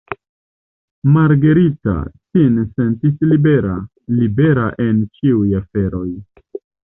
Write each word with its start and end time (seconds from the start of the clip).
Margarita 1.17 1.93
sin 2.31 2.57
sentis 2.79 3.21
libera, 3.33 3.75
libera 4.23 4.67
en 4.87 5.05
ĉiuj 5.19 5.47
aferoj. 5.61 6.09